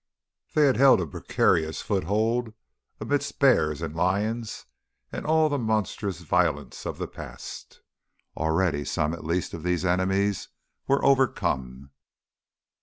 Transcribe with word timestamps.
They 0.55 0.63
had 0.65 0.77
held 0.77 0.99
a 0.99 1.05
precarious 1.05 1.81
foothold 1.83 2.55
amidst 2.99 3.37
bears 3.37 3.83
and 3.83 3.95
lions 3.95 4.65
and 5.11 5.27
all 5.27 5.47
the 5.47 5.59
monstrous 5.59 6.21
violence 6.21 6.87
of 6.87 6.97
the 6.97 7.05
past. 7.07 7.81
Already 8.35 8.83
some 8.83 9.13
at 9.13 9.23
least 9.23 9.53
of 9.53 9.61
these 9.61 9.85
enemies 9.85 10.47
were 10.87 11.05
overcome.... 11.05 11.91